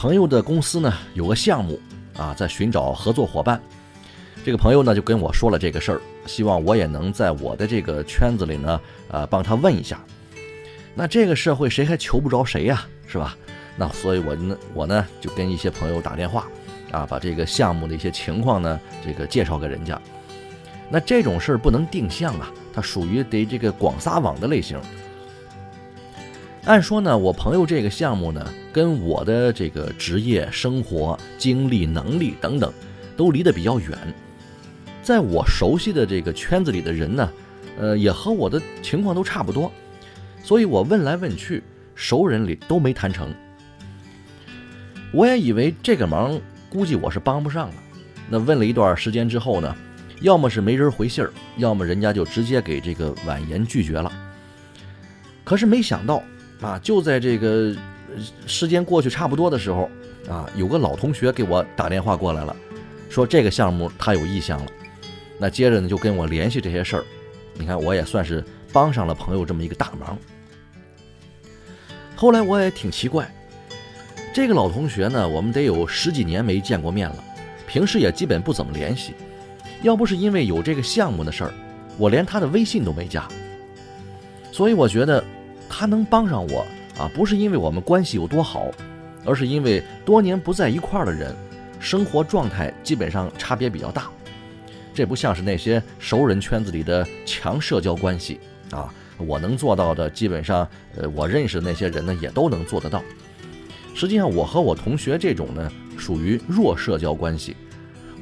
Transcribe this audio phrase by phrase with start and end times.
[0.00, 1.76] 朋友的公司呢有个项目
[2.16, 3.60] 啊，在寻找合作伙伴。
[4.44, 9.98] 这个朋友呢就跟我说了这个事儿，希望我也能在我的这个圈子里呢，呃，帮他问一下。
[10.94, 13.36] 那这个社会谁还求不着谁呀，是吧？
[13.76, 16.46] 那所以我呢，我呢就跟一些朋友打电话，
[16.92, 20.00] 啊，把这个项目的一些情况呢，这个介绍给人家。
[20.88, 22.48] 那这种事儿不能定向啊。
[22.72, 24.80] 它属于得这个广撒网的类型。
[26.64, 32.72] 按说呢，我朋友这个项目呢，跟我的这个职业、生活、经历、能力等等，
[33.16, 33.96] 都离得比较远。
[35.02, 37.30] 在我熟悉的这个圈子里的人呢，
[37.78, 39.72] 呃，也和我的情况都差不多，
[40.42, 41.62] 所以我问来问去，
[41.94, 43.32] 熟人里都没谈成。
[45.12, 47.74] 我也以为这个忙估计我是帮不上了。
[48.28, 49.74] 那问了一段时间之后呢？
[50.20, 54.12] 要么是没人回信儿，要么人家就直接给这个婉言拒绝了。
[55.44, 56.20] 可是没想到
[56.60, 57.74] 啊，就在这个
[58.46, 59.88] 时间过去差不多的时候
[60.28, 62.54] 啊，有个老同学给我打电话过来了，
[63.08, 64.72] 说这个项目他有意向了。
[65.38, 67.04] 那接着呢就跟我联系这些事儿，
[67.54, 70.18] 你看我也算是帮上了朋友这么一个大忙。
[72.16, 73.32] 后来我也挺奇怪，
[74.34, 77.24] 这个老同学呢，我们得有十几年没见过面了，
[77.68, 79.14] 平时也基本不怎么联系。
[79.82, 81.52] 要不是因为有这个项目的事儿，
[81.96, 83.28] 我连他的微信都没加。
[84.50, 85.22] 所以我觉得
[85.68, 86.66] 他能帮上我
[86.98, 88.70] 啊，不是因为我们关系有多好，
[89.24, 91.34] 而是因为多年不在一块儿的人，
[91.78, 94.10] 生活状态基本上差别比较大。
[94.94, 98.40] 这不像是那些熟人圈子里的强社交关系
[98.72, 103.02] 啊，我能做到的，基本上呃我认识的那些人呢也都能做得到。
[103.94, 107.56] 实际上，我和我同学这种呢，属于弱社交关系。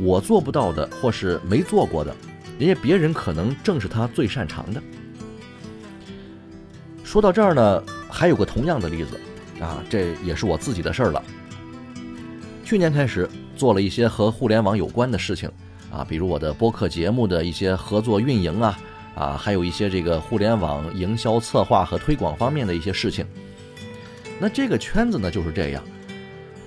[0.00, 2.12] 我做不到的，或是没做过的，
[2.58, 4.82] 人家别人可能正是他最擅长的。
[7.14, 7.80] 说到这儿呢，
[8.10, 9.20] 还有个同样的例子，
[9.60, 11.22] 啊，这也是我自己的事儿了。
[12.64, 15.48] 去年开始做了一些和互联网有关的事情，
[15.92, 18.78] 啊，比如我的播客节目的一些合作运营啊，
[19.14, 23.24] 啊，还有一些这个互联网营销策划和推广方面的一些事情。
[24.40, 25.84] 那这个圈子呢就是这样，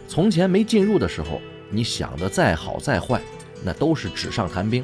[0.07, 1.41] 从前没进入的时候。
[1.69, 3.21] 你想的再好再坏，
[3.65, 4.81] 那都是纸上谈兵。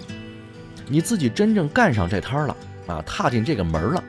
[0.89, 2.57] 你自己真正干上这摊儿了
[2.87, 4.03] 啊，踏进这个门了，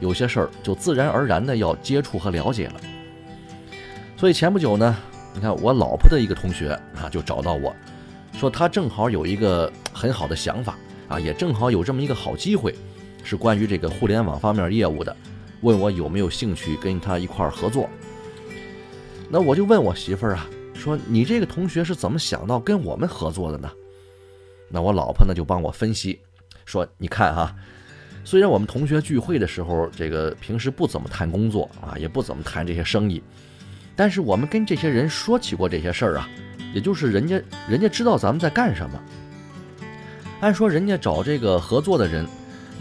[0.00, 2.80] 有些事儿就自然而然的要接触和了解了。
[4.16, 4.96] 所以前不久呢，
[5.34, 7.74] 你看我老婆的一个同学啊，就找到我
[8.34, 10.76] 说，他正好有一个很好的想法
[11.08, 12.74] 啊，也正好有这么一个好机会，
[13.22, 15.16] 是关于这个互联网方面业务的，
[15.60, 17.88] 问我有没有兴趣跟他一块儿合作。
[19.28, 20.46] 那我就问我媳妇儿啊。
[20.74, 23.68] 说你这个同学是怎么想到跟我们合作的呢？
[24.68, 26.20] 那我老婆呢就帮我分析，
[26.64, 27.52] 说你看哈，
[28.26, 33.22] 虽然我们同学聚会的时候，这个平时不怎么谈工作啊，也不怎么谈这些生意，
[33.94, 36.28] 但是我们跟这些人说起过这些事儿啊，
[36.74, 39.00] 也就是人家人家知道咱们在干什么。
[40.40, 42.26] 按说人家找这个合作的人，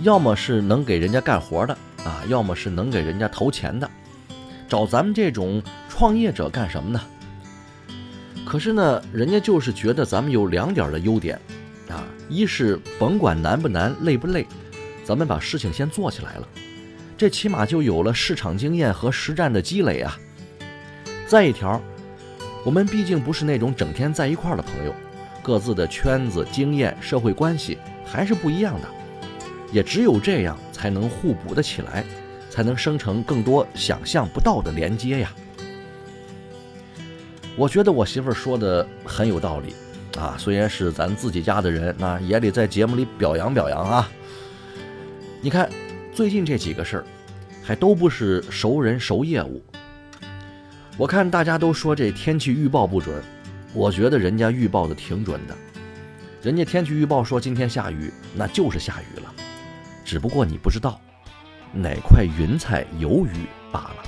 [0.02, 3.88] 要么是能给人家干活的啊，要么是能给人家投钱的，
[4.68, 7.00] 找咱们这种创业者干什么呢？
[8.48, 11.40] 可是呢，人家就是觉得咱们有两点的优点，
[11.88, 14.48] 啊，一是甭管难不难、累不累，
[15.06, 16.48] 咱们把事情先做起来了，
[17.16, 20.18] 这起码就有了市场经验和实战的积累啊。
[21.28, 21.80] 再一条，
[22.66, 24.94] 我们毕竟不是那种整天在一块儿的朋友，
[25.44, 28.88] 各自的圈子、经验、社会关系还是不一样的，
[29.72, 32.04] 也只有这样才能互补的起来，
[32.50, 35.32] 才能生成更多想象不到的连接呀。
[37.56, 39.76] 我觉得我媳妇儿说的很有道理，
[40.20, 44.10] 啊，虽然是咱自己家的人，那也得在节目里表扬表扬啊。
[45.46, 45.70] 你看，
[46.12, 47.04] 最近这几个事儿，
[47.64, 49.64] 还都不是熟人熟业务。
[50.98, 53.22] 我看大家都说这天气预报不准，
[53.72, 55.56] 我觉得人家预报的挺准的。
[56.42, 59.32] 人家天气预报说今天下雨，那就是下雨了，
[60.04, 61.00] 只不过你不知道
[61.72, 64.04] 哪块云彩有雨罢了。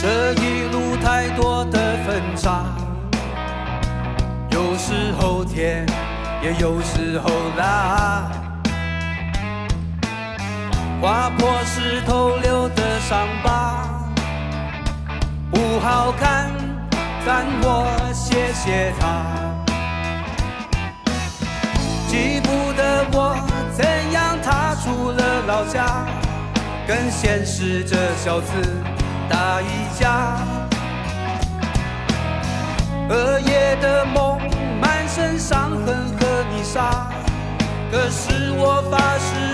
[0.00, 2.74] 这一路太多的分岔，
[4.50, 5.84] 有时候天，
[6.42, 8.30] 也有时候啦。
[11.00, 13.86] 划破石头留的伤疤，
[15.50, 16.50] 不好看，
[17.24, 19.22] 但我谢谢他。
[22.08, 23.36] 记不得我
[23.72, 26.06] 怎样踏出了老家，
[26.86, 28.52] 跟现实这小子
[29.28, 30.65] 打一架。
[33.08, 34.40] 二夜的梦，
[34.80, 37.06] 满身伤痕和泥沙，
[37.90, 39.45] 可是我发誓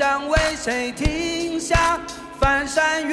[0.00, 2.00] 想为谁停下，
[2.40, 3.12] 翻山越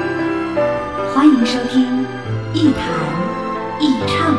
[1.41, 2.03] 迎收听
[2.53, 2.85] 《一谈
[3.81, 4.35] 一唱》，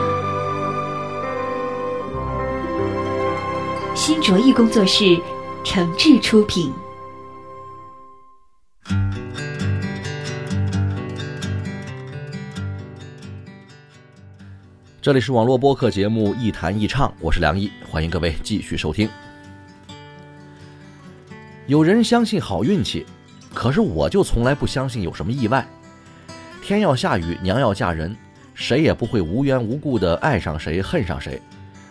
[3.97, 5.21] 新卓艺工作室
[5.65, 6.73] 诚挚出品。
[15.01, 19.11] 这里是网络播客节目《一谈一唱》，我是梁毅，欢迎各位继续收听。
[21.67, 23.05] 有人相信好运气，
[23.53, 25.67] 可是我就从来不相信有什么意外。
[26.63, 28.17] 天要下雨，娘要嫁人，
[28.55, 31.43] 谁也不会无缘无故的爱上谁、恨上谁，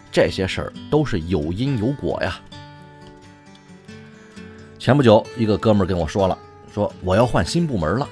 [0.10, 2.40] 这些事儿都是有因有果呀。
[4.80, 6.38] 前不久，一个哥们儿跟我说了，
[6.74, 8.08] 说我要换新部门了，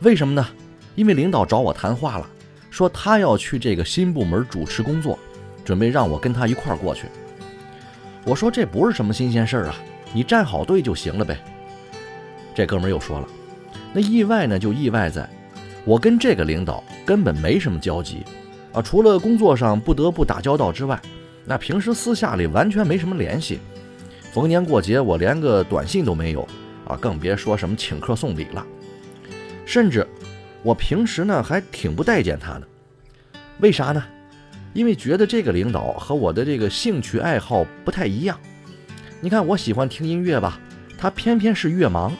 [0.00, 0.48] 为什么呢？
[0.94, 2.26] 因为领导找我谈话了。
[2.70, 5.18] 说他要去这个新部门主持工作，
[5.62, 7.06] 准备让我跟他一块儿过去。
[8.24, 9.74] 我说这不是什么新鲜事儿啊，
[10.14, 11.38] 你站好队就行了呗。
[12.54, 13.28] 这哥们儿又说了，
[13.92, 15.28] 那意外呢就意外在，
[15.84, 18.22] 我跟这个领导根本没什么交集
[18.72, 21.00] 啊，除了工作上不得不打交道之外，
[21.44, 23.58] 那平时私下里完全没什么联系。
[24.32, 26.46] 逢年过节我连个短信都没有
[26.86, 28.66] 啊，更别说什么请客送礼了，
[29.66, 30.06] 甚至。
[30.64, 32.62] 我平时呢还挺不待见他的，
[33.58, 34.04] 为啥呢？
[34.72, 38.38] 因为觉得这个领导和我的这个兴趣爱好不太一样。
[39.20, 40.60] 你看，我喜欢听音乐吧，
[40.96, 42.12] 他偏偏是乐盲；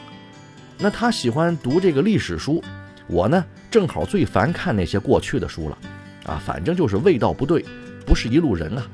[0.77, 2.61] 那他喜欢读这个历史书，
[3.07, 5.77] 我呢正好最烦看那些过去的书了。
[6.25, 7.65] 啊，反正就是味道不对，
[8.05, 8.87] 不是一路人啊。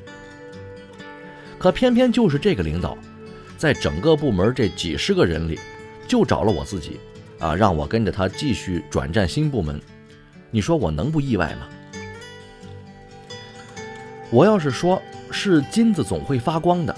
[1.60, 2.98] 可偏偏就是这个领导，
[3.56, 5.60] 在整个部门这几十个人里，
[6.08, 7.00] 就找了我自己，
[7.38, 9.80] 啊，让我跟着他继续转战新部门。
[10.50, 11.68] 你说我能不意外吗？
[14.32, 15.00] 我要是说
[15.30, 16.96] 是金子总会发光的，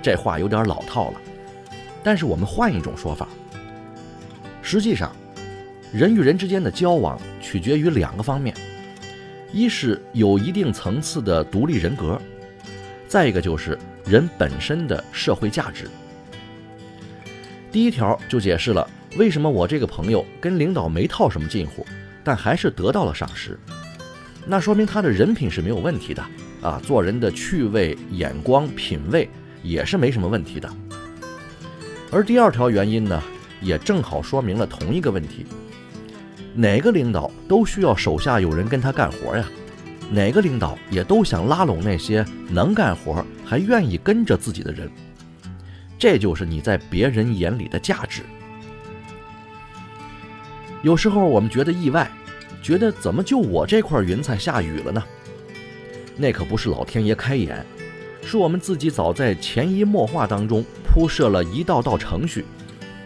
[0.00, 1.20] 这话有点老套了。
[2.02, 3.28] 但是我们换一种说法，
[4.62, 5.14] 实际上，
[5.92, 8.54] 人与人之间的交往取决于两个方面。
[9.52, 12.20] 一是有一定层次的独立人格，
[13.08, 15.88] 再一个就是人本身的社会价值。
[17.72, 21.86] 第一条就解释了为什么我这个朋友跟领导没套什么近乎，
[22.24, 23.58] 但还是得到了赏识，
[24.46, 26.22] 那说明他的人品是没有问题的
[26.60, 29.28] 啊，做人的趣味、眼光、品味
[29.62, 30.68] 也是没什么问题的。
[32.10, 33.22] 而第二条原因呢，
[33.60, 35.46] 也正好说明了同一个问题。
[36.56, 39.44] 哪个领导都需要手下有人跟他干活呀？
[40.10, 44.90] 哪个领导也都想拉拢那些能干活还愿意跟着自己的人。
[45.98, 48.22] 这就是你在别人眼里的价值。
[50.82, 52.10] 有时候我们觉得意外，
[52.62, 55.04] 觉得怎么就我这块云彩下雨了呢？
[56.16, 57.66] 那可不是老天爷开眼，
[58.22, 62.46] 是我们自己早在潜移默化当中铺设了一道道程序。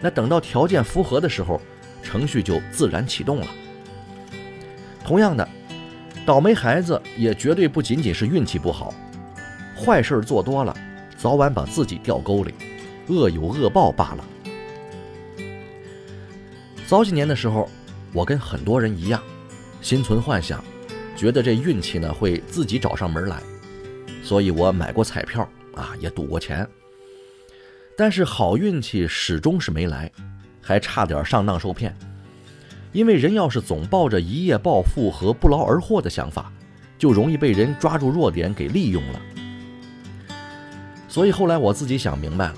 [0.01, 1.61] 那等到条件符合的时候。
[2.03, 3.47] 程序就自然启动了。
[5.05, 5.49] 同样的，
[6.25, 8.95] 倒霉孩子也绝对不仅仅是运气不好，
[9.77, 10.77] 坏事做多了，
[11.17, 12.55] 早晚把自己掉沟里，
[13.09, 14.25] 恶有恶报罢了。
[16.87, 17.69] 早几年的时候，
[18.13, 19.23] 我跟很多人一样，
[19.81, 20.63] 心存幻想，
[21.17, 23.41] 觉得这运气呢会自己找上门来，
[24.23, 26.69] 所以我买过彩票啊，也赌过钱，
[27.97, 30.11] 但是好运气始终是没来。
[30.61, 31.95] 还差点上当受骗，
[32.93, 36.53] 因为人要是总抱着一夜暴富和不劳而获的想法，
[36.99, 39.21] 就容易被人抓住弱点给利用了。
[41.09, 42.57] 所以后来我自己想明白了，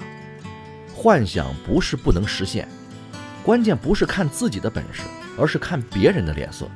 [0.94, 2.68] 幻想不是不能实现，
[3.42, 5.02] 关键不是看自己的本事，
[5.38, 6.68] 而是看别人的脸色。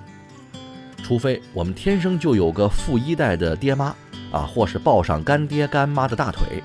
[1.02, 3.94] 除非我们天生就有个富一代的爹妈
[4.32, 6.62] 啊，或是抱上干爹干妈的大腿。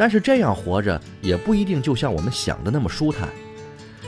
[0.00, 3.28] 但是这样活着也不一定就像我们想的那么舒坦，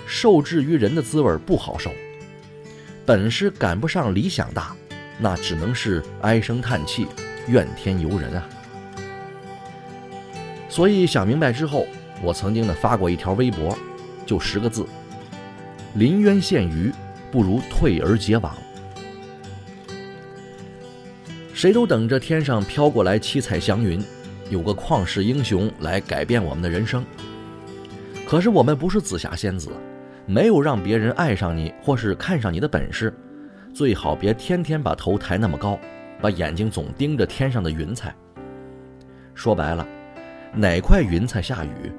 [0.07, 1.91] 受制于人的滋味不好受。
[3.05, 4.75] 本事赶不上理想大，
[5.19, 7.07] 那只能是唉声叹气，
[7.47, 8.49] 怨天尤人啊。
[10.67, 11.87] 所以想明白之后，
[12.23, 13.77] 我曾经呢发过一条微博，
[14.25, 14.87] 就十个字：
[15.97, 16.91] 临渊羡鱼，
[17.31, 18.57] 不如退而结网。
[21.53, 24.03] 谁都等着天上飘过来七彩祥云。
[24.51, 27.05] 有个旷世英雄来改变我们的人生，
[28.27, 29.71] 可是我们不是紫霞仙子，
[30.27, 33.13] 没有让别人爱上你或是看上你的本事，
[33.75, 35.79] 最好别天天把头抬那么高，
[36.21, 38.15] 把眼睛总盯着天上的云彩。
[39.35, 39.87] 说白了，
[40.55, 41.91] 哪块云彩下雨，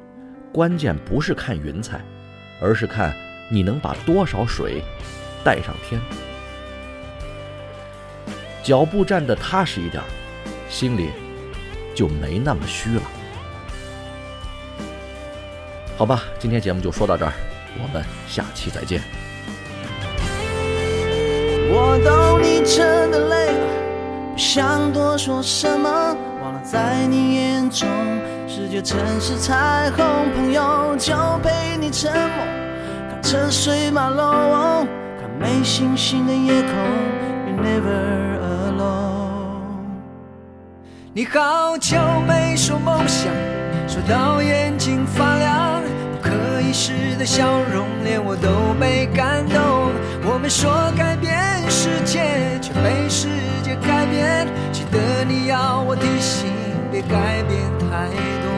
[0.51, 1.99] 关键不是看云彩，
[2.61, 3.13] 而是看
[3.49, 4.83] 你能把多少水
[5.43, 5.99] 带上天。
[8.61, 10.01] 脚步站得踏实一点，
[10.69, 11.09] 心里。
[11.93, 13.01] 就没那么虚了，
[15.97, 17.33] 好吧，今天节目就说到这儿，
[17.81, 19.01] 我们下期再见。
[21.75, 23.53] 我懂你真的累，
[24.33, 25.89] 不想多说什么，
[26.41, 27.87] 忘了在你眼中，
[28.47, 32.45] 世界曾是彩虹，朋友就陪你沉默，
[33.09, 34.87] 看车水马龙，
[35.19, 36.71] 看没星星的夜空
[37.47, 38.42] ，You never alone。
[41.15, 41.95] 你好久
[42.27, 43.31] 没说梦想，
[43.87, 45.79] 说到眼睛发亮，
[46.11, 49.61] 不可一世的笑容，连我都被感动。
[50.25, 51.31] 我们说改变
[51.69, 53.27] 世界，却被世
[53.61, 54.47] 界改变。
[54.71, 56.51] 记得你要我提醒，
[56.91, 58.09] 别改变太
[58.41, 58.49] 多，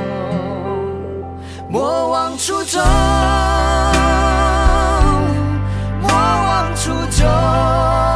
[1.68, 2.82] 莫忘初衷，
[6.02, 8.15] 莫忘初衷。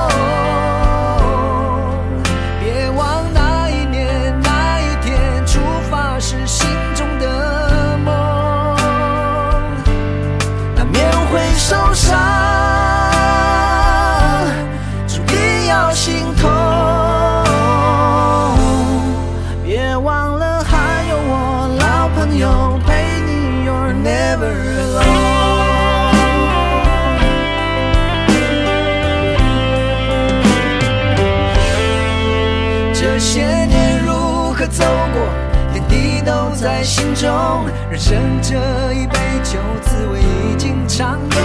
[37.19, 37.65] 中。
[37.91, 38.55] 人生这
[38.93, 41.35] 一杯酒，滋味已经尝够。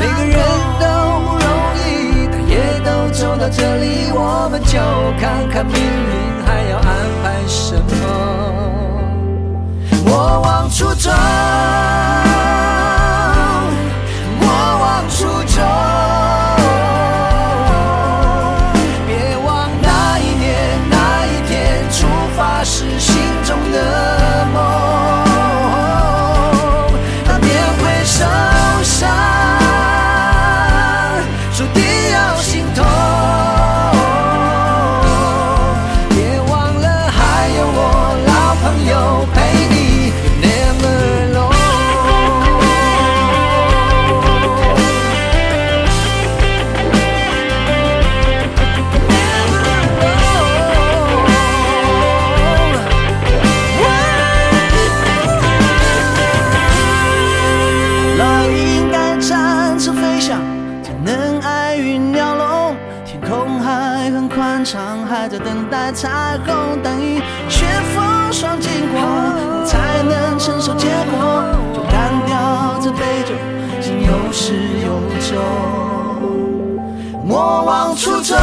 [0.00, 0.38] 每个人
[0.80, 0.86] 都
[1.20, 4.78] 不容易，但也都走到这里，我们就
[5.20, 6.86] 看看命运还要安
[7.22, 7.82] 排什么。
[10.06, 11.12] 莫忘初衷，
[70.42, 71.44] 承受结果。
[71.72, 72.34] 就干掉
[72.82, 73.34] 这杯酒，
[73.80, 75.38] 心有始有终。
[77.24, 78.36] 莫忘初衷。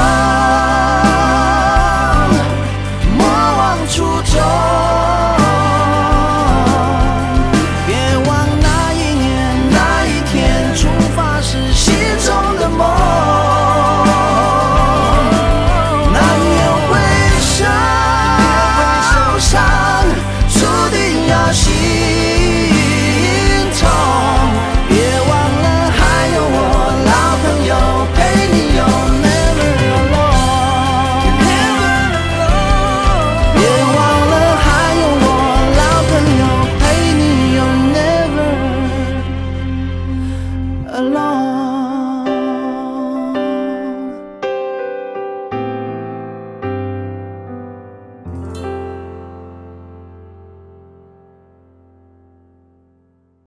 [21.81, 22.18] You.